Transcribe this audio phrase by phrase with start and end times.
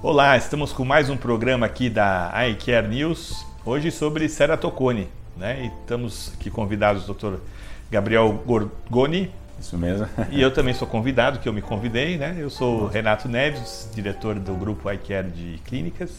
[0.00, 5.08] Olá, estamos com mais um programa aqui da iCare News, hoje sobre ceratocone.
[5.36, 5.64] Né?
[5.64, 7.40] E estamos aqui convidados o Dr.
[7.90, 9.28] Gabriel Gorgoni.
[9.58, 10.08] Isso mesmo.
[10.30, 12.36] e eu também sou convidado, que eu me convidei, né?
[12.38, 16.12] Eu sou Renato Neves, diretor do grupo iCare de clínicas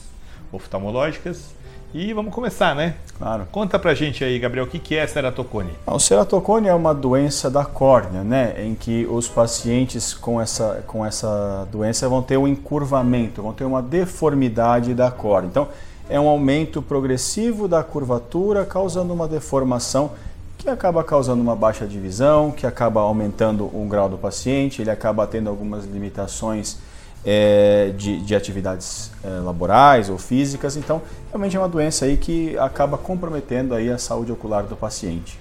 [0.51, 1.55] oftalmológicas.
[1.91, 2.93] E vamos começar, né?
[3.17, 3.47] Claro.
[3.51, 5.71] Conta pra gente aí, Gabriel, o que é ceratocone?
[5.87, 8.63] O ceratocone é uma doença da córnea, né?
[8.63, 13.63] Em que os pacientes com essa, com essa doença vão ter um encurvamento, vão ter
[13.63, 15.49] uma deformidade da córnea.
[15.49, 15.67] Então,
[16.07, 20.11] é um aumento progressivo da curvatura, causando uma deformação
[20.59, 24.91] que acaba causando uma baixa de visão, que acaba aumentando o grau do paciente, ele
[24.91, 26.77] acaba tendo algumas limitações
[27.25, 30.77] é, de, de, atividades é, laborais ou físicas.
[30.77, 35.37] Então, realmente é uma doença aí que acaba comprometendo aí a saúde ocular do paciente.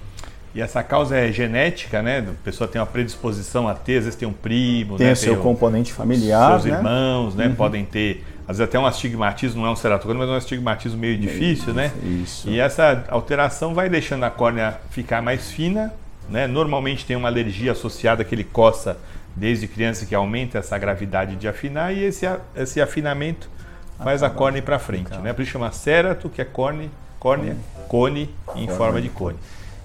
[0.53, 2.19] E essa causa é genética, né?
[2.27, 5.13] A pessoa tem uma predisposição a ter, às vezes tem um primo, tem né?
[5.13, 6.77] o seu tem componente familiar, seus né?
[6.77, 7.47] irmãos, né?
[7.47, 7.55] Uhum.
[7.55, 10.97] Podem ter, às vezes até um astigmatismo, não é um ceratocone, mas é um astigmatismo
[10.97, 11.91] meio difícil, né?
[12.23, 12.49] Isso.
[12.49, 15.93] E essa alteração vai deixando a córnea ficar mais fina,
[16.27, 16.47] né?
[16.47, 18.97] Normalmente tem uma alergia associada que ele coça
[19.35, 23.49] desde criança que aumenta essa gravidade de afinar e esse, esse afinamento
[23.97, 25.33] faz a córnea para frente, né?
[25.33, 27.55] Por isso chama cerato, que é córnea, córnea,
[27.87, 29.37] cone em forma de cone.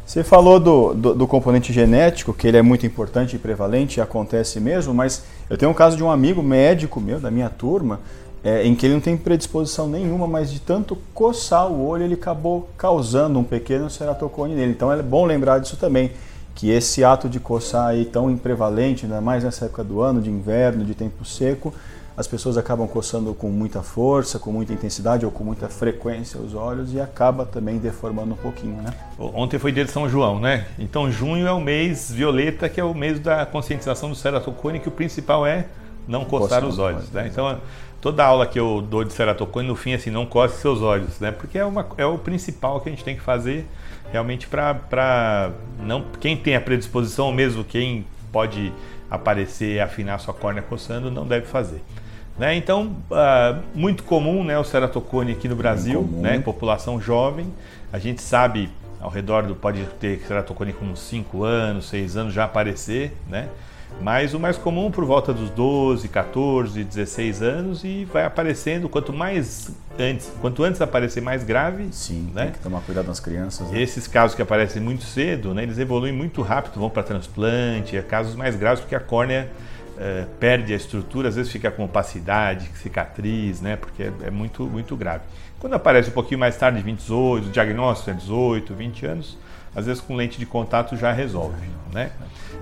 [0.06, 4.00] Você falou do, do, do, componente genético, que ele é muito importante e prevalente, e
[4.02, 8.00] acontece mesmo, mas eu tenho um caso de um amigo médico meu, da minha turma,
[8.44, 12.14] é, em que ele não tem predisposição nenhuma, mas de tanto coçar o olho, ele
[12.14, 14.72] acabou causando um pequeno ceratocone nele.
[14.72, 16.12] Então é bom lembrar disso também
[16.54, 20.30] que esse ato de coçar aí tão prevalente, ainda mais nessa época do ano, de
[20.30, 21.74] inverno, de tempo seco,
[22.16, 26.54] as pessoas acabam coçando com muita força, com muita intensidade ou com muita frequência os
[26.54, 28.94] olhos e acaba também deformando um pouquinho, né?
[29.18, 30.66] Ontem foi dia de São João, né?
[30.78, 34.88] Então junho é o mês violeta, que é o mês da conscientização do ceratocone, que
[34.88, 35.66] o principal é
[36.06, 37.28] não coçar os olhos, né?
[37.30, 37.58] Então
[38.00, 41.30] toda aula que eu dou de ceratocone, no fim assim, não coce seus olhos, né?
[41.30, 43.66] Porque é, uma, é o principal que a gente tem que fazer
[44.12, 48.72] realmente para não quem tem a predisposição ou mesmo quem pode
[49.10, 51.82] aparecer e afinar sua córnea coçando não deve fazer.
[52.38, 52.54] Né?
[52.56, 57.46] Então, uh, muito comum né, o ceratocone aqui no Brasil, né, população jovem.
[57.92, 58.68] A gente sabe
[59.00, 63.48] ao redor do pode ter ceratocone com 5 anos, 6 anos já aparecer, né?
[64.00, 69.12] Mas o mais comum por volta dos 12, 14, 16 anos e vai aparecendo quanto
[69.12, 71.88] mais antes, quanto antes aparecer mais grave.
[71.92, 72.44] Sim, né?
[72.44, 73.70] tem que tomar cuidado nas crianças.
[73.70, 73.80] Né?
[73.80, 78.02] Esses casos que aparecem muito cedo, né, eles evoluem muito rápido, vão para transplante, é
[78.02, 79.48] casos mais graves porque a córnea
[79.96, 84.64] é, perde a estrutura, às vezes fica com opacidade, cicatriz, né, porque é, é muito,
[84.64, 85.22] muito grave.
[85.58, 89.38] Quando aparece um pouquinho mais tarde, 28, o diagnóstico é 18, 20 anos,
[89.74, 92.10] às vezes com lente de contato já resolve, né?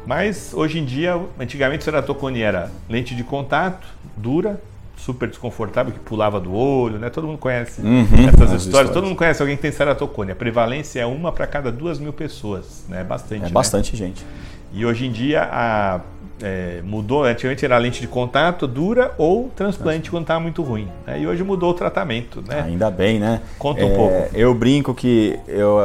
[0.06, 3.86] Mas hoje em dia, antigamente ceratocone era lente de contato,
[4.16, 4.60] dura,
[4.96, 7.10] super desconfortável, que pulava do olho, né?
[7.10, 8.66] Todo mundo conhece uhum, essas histórias.
[8.66, 8.90] histórias.
[8.90, 10.32] Todo mundo conhece alguém que tem ceratocone.
[10.32, 13.02] A prevalência é uma para cada duas mil pessoas, né?
[13.04, 13.42] Bastante.
[13.42, 13.50] É né?
[13.50, 14.24] bastante gente.
[14.72, 16.00] E hoje em dia a
[16.42, 20.88] é, mudou, antigamente era lente de contato dura ou transplante quando estava muito ruim.
[21.06, 21.20] Né?
[21.20, 22.42] E hoje mudou o tratamento.
[22.46, 22.62] Né?
[22.62, 23.40] Ainda bem, né?
[23.58, 24.36] Conta um é, pouco.
[24.36, 25.78] Eu brinco que eu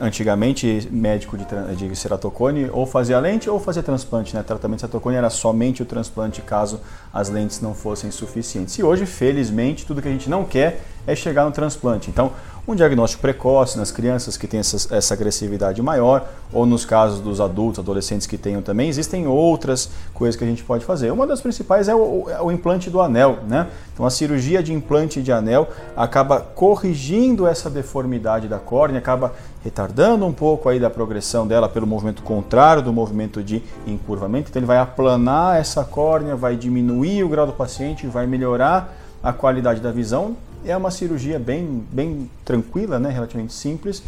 [0.00, 1.44] antigamente médico de,
[1.88, 4.34] de ceratocone ou fazia lente ou fazia transplante.
[4.34, 4.42] Né?
[4.42, 6.80] Tratamento de ceratocone era somente o transplante caso
[7.12, 8.78] as lentes não fossem suficientes.
[8.78, 12.10] E hoje, felizmente, tudo que a gente não quer é chegar no transplante.
[12.10, 12.32] Então,
[12.66, 17.40] um diagnóstico precoce nas crianças que têm essa, essa, agressividade maior, ou nos casos dos
[17.40, 21.10] adultos, adolescentes que tenham também, existem outras coisas que a gente pode fazer.
[21.10, 23.66] Uma das principais é o, é o implante do anel, né?
[23.92, 29.32] Então a cirurgia de implante de anel acaba corrigindo essa deformidade da córnea, acaba
[29.64, 34.50] retardando um pouco aí da progressão dela pelo movimento contrário do movimento de encurvamento.
[34.50, 39.32] Então ele vai aplanar essa córnea, vai diminuir o grau do paciente, vai melhorar a
[39.32, 43.98] qualidade da visão é uma cirurgia bem, bem tranquila, né, relativamente simples,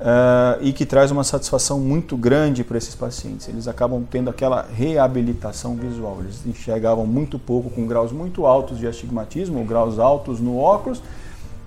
[0.00, 3.48] uh, e que traz uma satisfação muito grande para esses pacientes.
[3.48, 6.18] Eles acabam tendo aquela reabilitação visual.
[6.20, 11.02] Eles enxergavam muito pouco, com graus muito altos de astigmatismo, graus altos no óculos,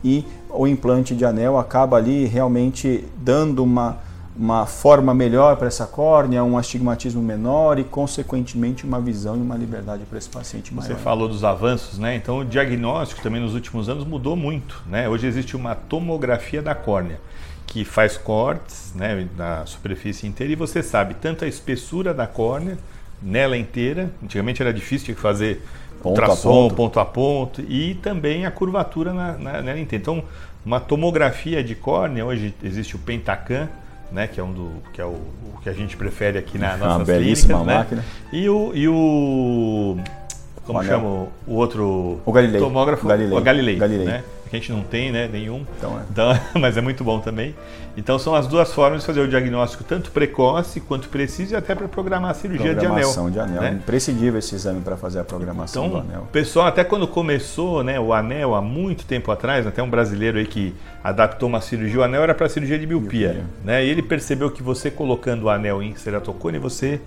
[0.04, 3.98] e o implante de anel acaba ali realmente dando uma
[4.38, 9.56] uma forma melhor para essa córnea, um astigmatismo menor e, consequentemente, uma visão e uma
[9.56, 10.88] liberdade para esse paciente maior.
[10.88, 12.16] Você falou dos avanços, né?
[12.16, 15.10] Então, o diagnóstico também nos últimos anos mudou muito, né?
[15.10, 17.20] Hoje existe uma tomografia da córnea
[17.66, 22.78] que faz cortes né, na superfície inteira e você sabe tanto a espessura da córnea
[23.22, 25.62] nela inteira, antigamente era difícil, tinha que fazer
[26.02, 26.76] ponto ultrassom, a ponto.
[26.76, 30.02] ponto a ponto, e também a curvatura na, na, nela inteira.
[30.02, 30.24] Então,
[30.66, 33.68] uma tomografia de córnea, hoje existe o Pentacam,
[34.12, 36.78] né, que é um do que é o, o que a gente prefere aqui na
[36.78, 38.02] nossa belíssima clínicas, máquina.
[38.02, 38.08] Né?
[38.32, 39.98] E o, e o
[40.66, 41.08] como chama
[41.48, 42.60] o outro o Galilei.
[42.60, 43.06] tomógrafo?
[43.06, 43.38] O Galilei.
[43.38, 44.06] O Galilei, Galilei.
[44.06, 44.24] Né?
[44.50, 46.04] Que a gente não tem né, nenhum, então, é.
[46.10, 47.56] então, mas é muito bom também.
[47.98, 51.74] Então são as duas formas de fazer o diagnóstico, tanto precoce quanto preciso, e até
[51.74, 53.30] para programar a cirurgia de anel.
[53.32, 53.62] de anel.
[53.62, 53.72] Né?
[53.72, 56.22] Imprescindível esse exame para fazer a programação então, do anel.
[56.22, 60.38] O pessoal, até quando começou né, o anel, há muito tempo atrás, até um brasileiro
[60.38, 63.30] aí que adaptou uma cirurgia, o anel era para cirurgia de miopia.
[63.30, 63.46] miopia.
[63.64, 63.84] Né?
[63.84, 67.02] E ele percebeu que você colocando o anel em ceratocone, você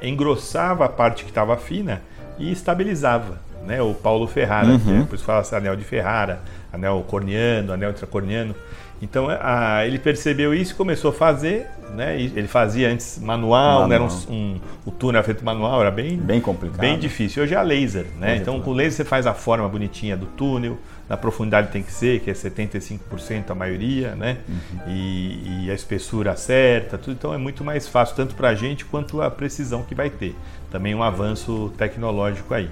[0.00, 2.00] engrossava a parte que estava fina
[2.38, 3.82] e estabilizava né?
[3.82, 4.78] O Paulo Ferrara, uhum.
[4.78, 6.40] que é, por isso fala anel de Ferrara,
[6.72, 8.54] anel corneano, anel intracorneano.
[9.00, 12.18] Então a, ele percebeu isso e começou a fazer, né?
[12.18, 13.88] Ele fazia antes manual, manual.
[13.88, 13.94] Né?
[13.94, 17.42] Era um, um, o túnel era feito manual, era bem bem complicado, bem difícil.
[17.42, 18.36] Hoje é a laser, né?
[18.36, 20.78] então com laser você faz a forma bonitinha do túnel,
[21.08, 24.38] na profundidade tem que ser, que é 75% a maioria, né?
[24.48, 24.80] Uhum.
[24.88, 27.12] E, e, a espessura certa, tudo.
[27.12, 30.34] Então é muito mais fácil tanto para a gente quanto a precisão que vai ter.
[30.70, 32.70] Também um avanço tecnológico aí.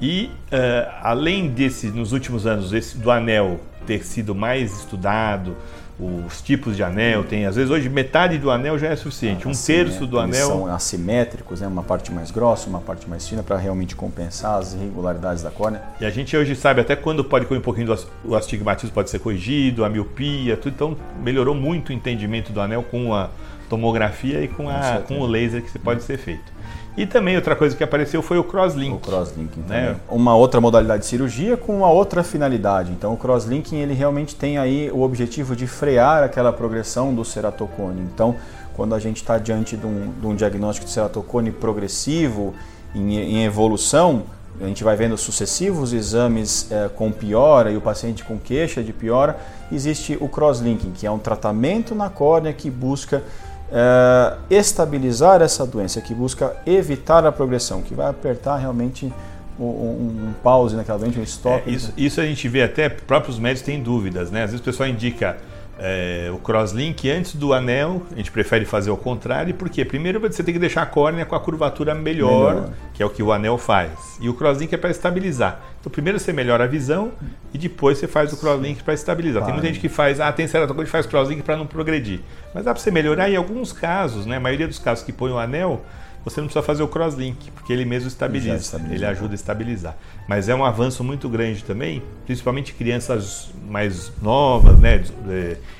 [0.00, 5.56] E uh, além desse, nos últimos anos, esse, do anel ter sido mais estudado,
[5.98, 9.52] os tipos de anel, tem às vezes hoje metade do anel já é suficiente, um
[9.52, 10.48] terço do anel.
[10.48, 11.66] São assimétricos, né?
[11.66, 15.80] uma parte mais grossa, uma parte mais fina, para realmente compensar as irregularidades da córnea.
[15.98, 19.84] E a gente hoje sabe até quando pode um pouquinho do astigmatismo pode ser corrigido,
[19.84, 20.74] a miopia, tudo.
[20.74, 23.30] Então melhorou muito o entendimento do anel com a
[23.70, 26.55] tomografia e com, a, com o laser que pode ser feito.
[26.96, 28.94] E também outra coisa que apareceu foi o crosslinking.
[28.94, 29.96] O crosslinking né?
[30.08, 32.90] Uma outra modalidade de cirurgia com uma outra finalidade.
[32.90, 38.00] Então o crosslinking ele realmente tem aí o objetivo de frear aquela progressão do ceratocone.
[38.00, 38.36] Então
[38.76, 42.54] quando a gente está diante de um, de um, diagnóstico de ceratocone progressivo
[42.94, 44.24] em, em, evolução,
[44.60, 48.92] a gente vai vendo sucessivos exames é, com piora e o paciente com queixa de
[48.92, 49.38] piora,
[49.72, 53.22] existe o crosslinking, que é um tratamento na córnea que busca
[53.70, 59.12] é, estabilizar essa doença, que busca evitar a progressão, que vai apertar realmente
[59.58, 61.68] um, um, pause naquela doença, um stop.
[61.68, 64.44] É, isso, isso a gente vê até, próprios médicos têm dúvidas, né?
[64.44, 65.36] Às vezes o pessoal indica
[65.78, 70.42] é, o crosslink antes do anel, a gente prefere fazer o contrário, porque primeiro você
[70.42, 72.70] tem que deixar a córnea com a curvatura melhor, melhor.
[72.94, 74.18] que é o que o anel faz.
[74.20, 75.60] E o crosslink é para estabilizar.
[75.80, 77.12] Então primeiro você melhora a visão
[77.52, 79.44] e depois você faz o crosslink para estabilizar.
[79.44, 82.20] Tem muita gente que faz, ah, tem ceratocone faz crosslink para não progredir.
[82.54, 84.36] Mas dá para você melhorar em alguns casos, né?
[84.36, 85.84] A maioria dos casos que põe o anel,
[86.26, 89.96] você não precisa fazer o crosslink, porque ele mesmo estabiliza, estabiliza, ele ajuda a estabilizar.
[90.28, 95.04] Mas é um avanço muito grande também, principalmente crianças mais novas, né?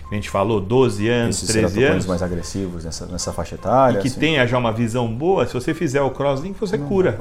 [0.08, 2.06] A gente falou 12 anos, Esses 13 anos.
[2.06, 3.98] mais agressivos nessa, nessa faixa etária.
[3.98, 4.20] E que assim.
[4.20, 7.18] tenha já uma visão boa, se você fizer o crosslink, você não cura.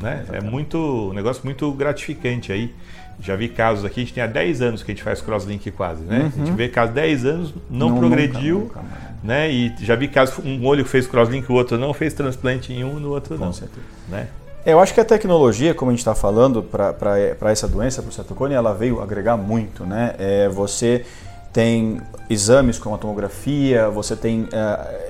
[0.00, 0.24] Né?
[0.32, 2.74] É muito, um negócio muito gratificante aí.
[3.22, 5.70] Já vi casos aqui, a gente tem há 10 anos que a gente faz crosslink
[5.70, 6.18] quase, né?
[6.18, 6.26] Uhum.
[6.26, 6.56] A gente uhum.
[6.56, 9.50] vê casos 10 anos, não, não progrediu, nunca, nunca né?
[9.50, 12.98] E já vi casos, um olho fez crosslink, o outro não, fez transplante em um,
[12.98, 13.52] no outro Com não.
[13.52, 13.86] Certeza.
[14.08, 14.26] Né?
[14.64, 18.10] É, eu acho que a tecnologia, como a gente está falando, para essa doença, para
[18.10, 20.14] o cetocone, ela veio agregar muito, né?
[20.18, 21.04] É, você
[21.52, 24.48] tem exames como a tomografia, você tem uh,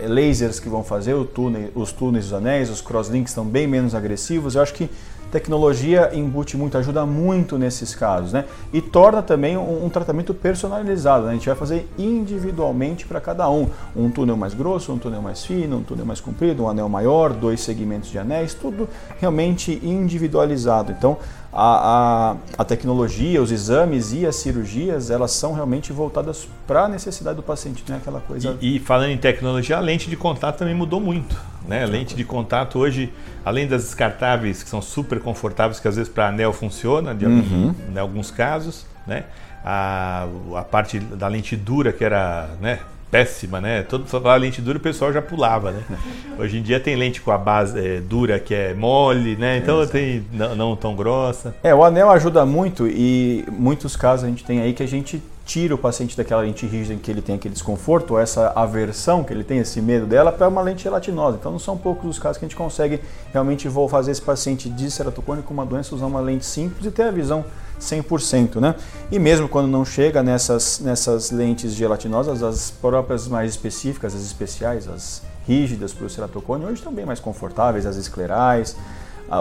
[0.08, 4.56] lasers que vão fazer túnel, os túneis dos anéis, os crosslinks estão bem menos agressivos.
[4.56, 4.90] Eu acho que
[5.32, 8.44] tecnologia embute muito, ajuda muito nesses casos, né?
[8.70, 11.24] E torna também um, um tratamento personalizado.
[11.24, 11.30] Né?
[11.30, 13.68] A gente vai fazer individualmente para cada um.
[13.96, 17.32] Um túnel mais grosso, um túnel mais fino, um túnel mais comprido, um anel maior,
[17.32, 18.86] dois segmentos de anéis, tudo
[19.18, 20.92] realmente individualizado.
[20.92, 21.16] Então,
[21.50, 26.88] a, a, a, tecnologia, os exames e as cirurgias, elas são realmente voltadas para a
[26.88, 28.56] necessidade do paciente, não é aquela coisa...
[28.60, 31.36] E, e, falando em tecnologia, a lente de contato também mudou muito.
[31.66, 31.86] Né?
[31.86, 33.12] Lente de contato hoje,
[33.44, 37.74] além das descartáveis, que são super confortáveis, que às vezes para anel funciona, de uhum.
[37.94, 39.24] em alguns casos, né?
[39.64, 40.26] a,
[40.56, 43.82] a parte da lente dura, que era né, péssima, né?
[43.82, 45.82] Todo falava lente dura, o pessoal já pulava, né?
[46.38, 49.58] Hoje em dia tem lente com a base é, dura que é mole, né?
[49.58, 51.54] Então é, tem não, não, tão grossa.
[51.62, 55.22] É, o anel ajuda muito e muitos casos a gente tem aí que a gente
[55.52, 59.22] tira o paciente daquela lente rígida em que ele tem aquele desconforto, ou essa aversão
[59.22, 61.36] que ele tem, esse medo dela, para uma lente gelatinosa.
[61.38, 64.70] Então não são poucos os casos que a gente consegue realmente vou fazer esse paciente
[64.70, 67.44] de ceratocone com uma doença usar uma lente simples e ter a visão
[67.78, 68.74] 100%, né?
[69.10, 74.88] E mesmo quando não chega nessas, nessas lentes gelatinosas, as próprias mais específicas, as especiais,
[74.88, 78.74] as rígidas para o ceratocone, hoje estão bem mais confortáveis, as esclerais,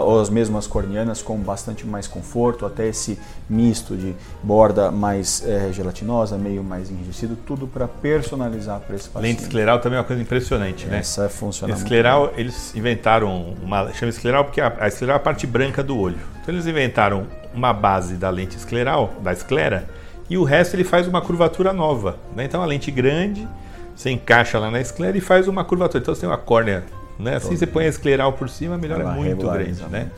[0.00, 3.18] ou as mesmas corneanas com bastante mais conforto, até esse
[3.48, 9.32] misto de borda mais é, gelatinosa, meio mais enrijecido, tudo para personalizar para esse paciente.
[9.32, 10.98] Lente escleral também é uma coisa impressionante, né?
[10.98, 15.22] Essa funciona escleral, muito eles inventaram uma, chama escleral porque a, a escleral é a
[15.22, 16.18] parte branca do olho.
[16.40, 19.88] Então eles inventaram uma base da lente escleral, da esclera,
[20.28, 22.16] e o resto ele faz uma curvatura nova.
[22.34, 22.44] Né?
[22.44, 23.46] Então a lente grande,
[23.94, 26.00] você encaixa lá na esclera e faz uma curvatura.
[26.00, 26.84] Então você tem uma córnea,
[27.18, 27.36] né?
[27.36, 29.82] assim você põe a escleral por cima, melhora muito grande.
[29.90, 30.10] Né?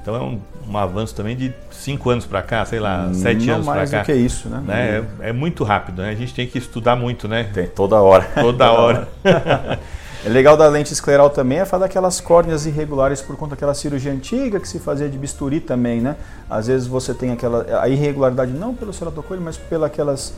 [0.00, 3.54] Então é um, um avanço também de cinco anos para cá, sei lá, sete Não
[3.54, 4.00] anos para mais cá.
[4.00, 4.62] do que isso, né?
[4.66, 5.04] né?
[5.20, 6.10] É, é muito rápido, né?
[6.10, 7.44] A gente tem que estudar muito, né?
[7.52, 8.24] Tem toda hora.
[8.34, 9.08] Toda hora.
[10.24, 14.10] É legal da lente escleral também é falar daquelas córneas irregulares por conta daquela cirurgia
[14.10, 16.16] antiga que se fazia de bisturi também, né?
[16.50, 20.34] Às vezes você tem aquela a irregularidade não pelo ceratocone, mas pelas aquelas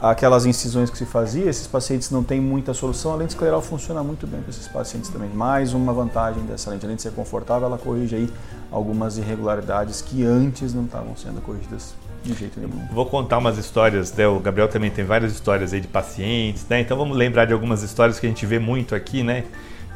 [0.00, 4.02] aquelas incisões que se fazia, esses pacientes não têm muita solução, a lente escleral funciona
[4.02, 5.30] muito bem para esses pacientes também.
[5.30, 8.30] Mais uma vantagem dessa lente, além de ser confortável, ela corrige aí
[8.70, 12.86] algumas irregularidades que antes não estavam sendo corrigidas de jeito nenhum.
[12.92, 14.26] Vou contar umas histórias, né?
[14.26, 16.80] o Gabriel também tem várias histórias aí de pacientes, né?
[16.80, 19.44] Então vamos lembrar de algumas histórias que a gente vê muito aqui, né?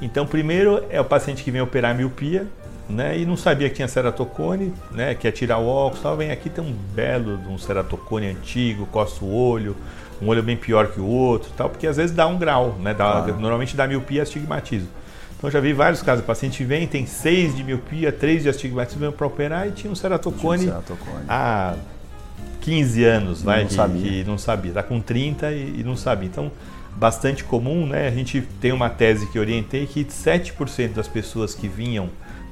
[0.00, 2.46] Então primeiro é o paciente que vem operar miopia,
[2.90, 3.18] né?
[3.18, 5.14] E não sabia que tinha ceratocone, né?
[5.14, 6.16] Quer tirar o óculos, tal.
[6.16, 9.76] Vem aqui tem um belo um ceratocone antigo, coça o olho,
[10.20, 12.92] um olho bem pior que o outro, tal, porque às vezes dá um grau, né?
[12.92, 14.88] Dá, Normalmente dá miopia, astigmatismo.
[15.38, 19.00] Então já vi vários casos, o paciente vem, tem seis de miopia, três de astigmatismo,
[19.00, 21.24] vem para operar e tinha um ceratocone, Tinha um ceratocone.
[21.26, 21.74] há
[22.60, 24.02] 15 anos, vai, Não que, sabia.
[24.02, 24.70] que não sabia.
[24.70, 26.28] Está com 30 e, e não sabia.
[26.28, 26.52] Então,
[26.94, 28.06] bastante comum, né?
[28.06, 32.10] A gente tem uma tese que orientei que 7% das pessoas que vinham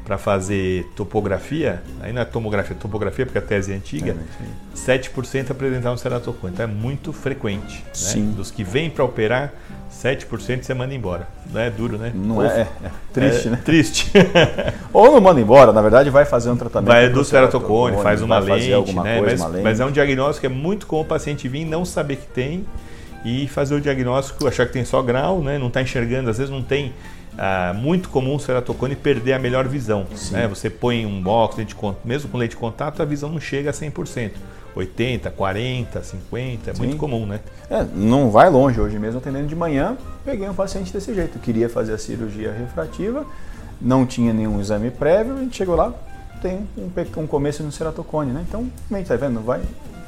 [0.08, 4.74] para fazer topografia, aí não é tomografia, é topografia porque a tese é antiga, É,
[4.74, 6.54] 7% apresentavam ceratocone.
[6.54, 7.84] Então é muito frequente.
[7.84, 7.90] Né?
[7.92, 8.30] Sim.
[8.30, 9.52] Dos que vêm para operar,
[9.92, 11.28] 7% você manda embora.
[11.52, 12.10] Não é duro, né?
[12.14, 13.60] Não Ou- é, é, triste, é né?
[13.62, 14.12] Triste.
[14.94, 16.88] Ou não manda embora, na verdade vai fazer um tratamento.
[16.88, 19.18] Vai do ceratocone, faz uma lente, alguma né?
[19.18, 19.64] coisa, mas, uma lente.
[19.64, 22.28] mas é um diagnóstico que é muito comum o paciente vir e não saber que
[22.28, 22.64] tem
[23.26, 25.58] e fazer o diagnóstico, achar que tem só grau, né?
[25.58, 26.94] Não está enxergando, às vezes não tem.
[27.38, 30.04] Ah, muito comum o ceratocone perder a melhor visão.
[30.32, 30.48] Né?
[30.48, 33.72] Você põe um óculos, lente mesmo com lente de contato, a visão não chega a
[33.72, 34.32] 100%.
[34.74, 36.98] 80, 40, 50, é muito Sim.
[36.98, 37.40] comum, né?
[37.68, 38.80] É, não vai longe.
[38.80, 41.38] Hoje mesmo, atendendo de manhã, peguei um paciente desse jeito.
[41.38, 43.26] Queria fazer a cirurgia refrativa,
[43.80, 45.92] não tinha nenhum exame prévio, a gente chegou lá,
[46.40, 46.90] tem um,
[47.22, 48.44] um começo no ceratocone, né?
[48.46, 49.40] Então, bem, tá vendo?
[49.40, 49.60] Vai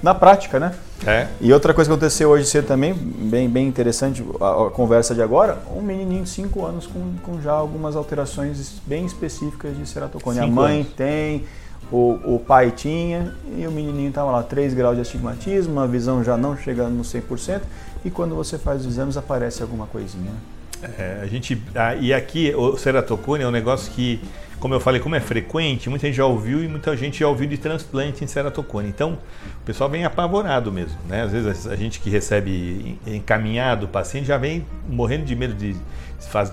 [0.03, 0.73] na prática, né?
[1.07, 1.27] É.
[1.41, 5.23] E outra coisa que aconteceu hoje cedo também, bem, bem interessante, a, a conversa de
[5.23, 9.87] agora, um menininho de 5 anos com, com já algumas alterações es- bem específicas de
[9.89, 10.39] ceratocone.
[10.39, 10.93] A Cinco mãe anos.
[10.95, 11.45] tem,
[11.91, 16.23] o, o pai tinha, e o menininho estava lá, 3 graus de astigmatismo, a visão
[16.23, 17.61] já não chegando no 100%,
[18.05, 20.31] e quando você faz os exames aparece alguma coisinha.
[20.83, 20.91] né?
[20.99, 24.19] É, a gente, ah, e aqui o ceratocone é um negócio que,
[24.61, 27.49] como eu falei, como é frequente, muita gente já ouviu e muita gente já ouviu
[27.49, 28.89] de transplante em ceratocone.
[28.89, 29.19] Então,
[29.63, 31.23] o pessoal vem apavorado mesmo, né?
[31.23, 35.55] Às vezes a gente que recebe en- encaminhado o paciente já vem morrendo de medo
[35.55, 35.75] de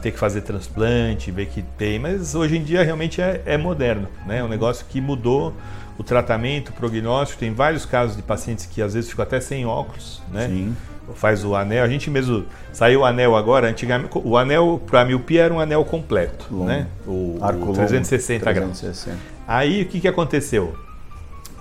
[0.01, 4.07] ter que fazer transplante, ver que tem, mas hoje em dia realmente é, é moderno,
[4.25, 4.37] né?
[4.39, 5.53] É um negócio que mudou
[5.97, 7.39] o tratamento, o prognóstico.
[7.39, 10.47] Tem vários casos de pacientes que às vezes ficam até sem óculos, né?
[10.47, 10.75] Sim.
[11.15, 11.83] Faz o anel.
[11.83, 13.67] A gente mesmo saiu o anel agora.
[13.69, 16.65] Antigamente, o anel para miopia era um anel completo, Longo.
[16.65, 16.87] né?
[17.05, 18.79] O, Arco o longo, 360 graus.
[18.79, 19.17] 360.
[19.47, 20.75] Aí o que, que aconteceu?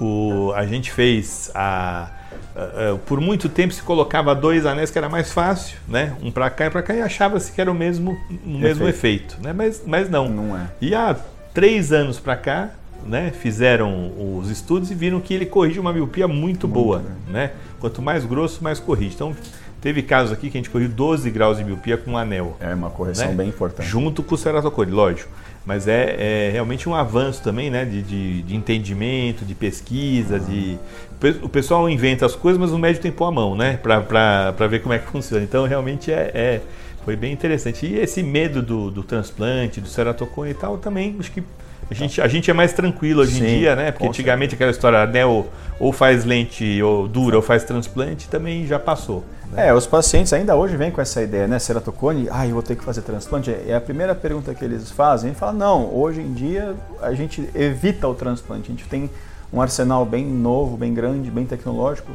[0.00, 2.10] O, a gente fez a,
[2.54, 2.60] a-
[2.92, 6.14] a- por muito tempo se colocava dois anéis que era mais fácil, né?
[6.22, 9.38] Um para cá e para cá e achava-se que era o mesmo, o mesmo efeito,
[9.42, 9.52] né?
[9.54, 10.28] Mas, mas não.
[10.28, 10.66] Não é.
[10.80, 11.16] E há
[11.54, 12.70] três anos para cá,
[13.04, 17.52] né, fizeram os estudos e viram que ele corrige uma miopia muito, boa, né?
[17.80, 19.14] Quanto mais grosso, mais corrige.
[19.14, 19.34] Então,
[19.80, 22.74] teve casos aqui que a gente corrigiu 12 graus de miopia com um anel, É
[22.74, 23.34] uma correção né?
[23.34, 23.88] bem importante.
[23.88, 25.30] junto com o ceratocone, lógico.
[25.64, 30.78] Mas é, é realmente um avanço também, né, de, de, de entendimento, de pesquisa, de
[31.10, 33.56] o pe- o pessoal inventa as coisas, mas o médico tem que pôr a mão,
[33.56, 35.42] né, para ver como é que funciona.
[35.42, 36.60] Então, realmente é, é-
[37.04, 37.84] foi bem interessante.
[37.86, 41.42] E esse medo do, do transplante, do ceratocone e tal, também acho que
[41.90, 43.92] a gente, a gente é mais tranquilo hoje em Sim, dia, né?
[43.92, 45.46] Porque antigamente aquela história, anel
[45.78, 49.24] ou faz lente ou dura ou faz transplante, também já passou.
[49.52, 49.68] né?
[49.68, 51.58] É, os pacientes ainda hoje vêm com essa ideia, né?
[51.58, 53.54] Ceratocone, ah, eu vou ter que fazer transplante.
[53.66, 55.30] É a primeira pergunta que eles fazem.
[55.30, 58.64] Ele fala, não, hoje em dia a gente evita o transplante.
[58.72, 59.08] A gente tem
[59.52, 62.10] um arsenal bem novo, bem grande, bem tecnológico,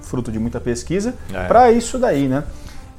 [0.00, 1.44] fruto de muita pesquisa, É.
[1.46, 2.44] para isso daí, né?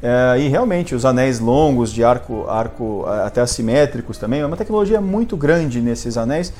[0.05, 4.57] É, e realmente os anéis longos de arco, arco ah, até assimétricos também, é uma
[4.57, 6.51] tecnologia muito grande nesses anéis.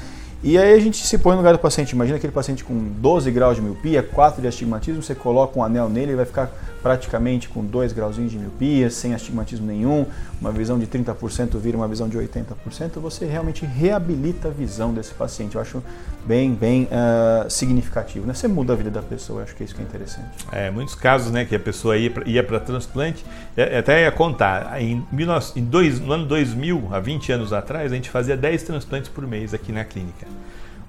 [0.42, 1.92] E aí a gente se põe no lugar do paciente.
[1.92, 5.90] Imagina aquele paciente com 12 graus de miopia, 4 de astigmatismo, você coloca um anel
[5.90, 6.50] nele, ele vai ficar
[6.84, 10.06] praticamente com 2 grauzinhos de miopia, sem astigmatismo nenhum,
[10.42, 15.14] uma visão de 30% vira uma visão de 80%, você realmente reabilita a visão desse
[15.14, 15.56] paciente.
[15.56, 15.82] Eu acho
[16.26, 18.28] bem, bem ah, significativo.
[18.28, 18.34] Né?
[18.34, 20.28] Você muda a vida da pessoa, eu acho que é isso que é interessante.
[20.52, 23.24] É, muitos casos, né, que a pessoa ia para transplante,
[23.80, 27.96] até ia contar, em, 19 em dois, no ano 2000, há 20 anos atrás, a
[27.96, 30.28] gente fazia 10 transplantes por mês aqui na clínica.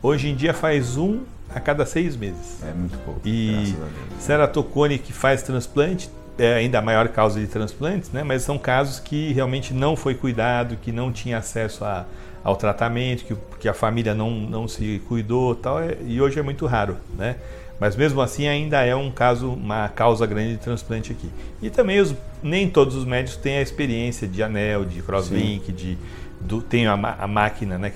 [0.04, 2.62] Hoje em dia faz um a cada seis meses.
[2.62, 3.75] É muito pouco, E
[4.20, 8.23] ceratocone que faz transplante é ainda a maior causa de transplantes, né?
[8.23, 12.04] mas são casos que realmente não foi cuidado, que não tinha acesso a,
[12.42, 16.42] ao tratamento, que, que, a família não, não se cuidou tal, é, e hoje é
[16.42, 16.99] muito raro.
[17.16, 17.37] Né?
[17.80, 21.30] Mas mesmo assim ainda é um caso, uma causa grande de transplante aqui.
[21.62, 25.96] E também os, nem todos os médicos têm a experiência de anel, de crosslink, de
[26.44, 27.92] do, tem a, a, máquina, né,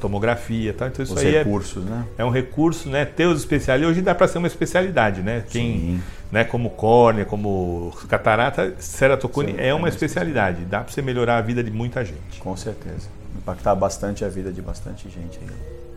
[0.00, 0.88] tomografia, tal.
[0.88, 2.04] Então isso os aí é recursos, é, né?
[2.18, 3.04] é um recurso, né?
[3.04, 5.44] Ter os especialistas hoje dá para ser uma especialidade, né?
[5.48, 6.02] Quem, Sim.
[6.32, 10.64] né, como córnea, como catarata, ceratocone é uma especialidade.
[10.64, 12.40] Dá para você melhorar a vida de muita gente.
[12.40, 13.08] Com certeza.
[13.36, 15.48] Impactar bastante a vida de bastante gente aí.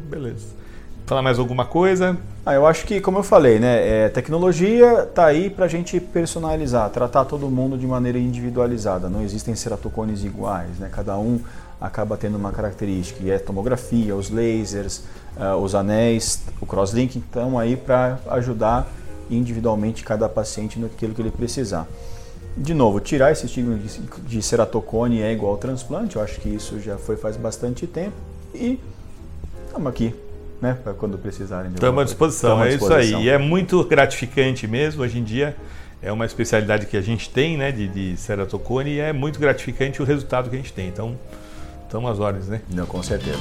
[0.08, 0.60] Beleza.
[1.08, 2.16] Falar mais alguma coisa?
[2.46, 6.00] Ah, eu acho que, como eu falei, né, é, tecnologia está aí para a gente
[6.00, 9.10] personalizar, tratar todo mundo de maneira individualizada.
[9.10, 10.88] Não existem ceratocones iguais, né?
[10.94, 11.40] Cada um
[11.80, 15.04] acaba tendo uma característica, e é tomografia, os lasers,
[15.38, 18.88] uh, os anéis, o crosslink estão aí para ajudar
[19.30, 21.88] individualmente cada paciente naquilo que ele precisar.
[22.58, 26.50] De novo, tirar esse estigma de, de ceratocone é igual ao transplante, eu acho que
[26.50, 28.16] isso já foi faz bastante tempo
[28.54, 28.80] e
[29.68, 30.14] estamos aqui
[30.62, 31.72] né, para quando precisarem.
[31.72, 33.14] Estamos à disposição, é isso aí.
[33.14, 35.56] E é muito gratificante mesmo, hoje em dia
[36.02, 40.02] é uma especialidade que a gente tem, né, de, de ceratocone, e é muito gratificante
[40.02, 40.88] o resultado que a gente tem.
[40.88, 41.16] Então,
[41.90, 42.62] estamos às ordens, né?
[42.70, 43.40] Não, com certeza.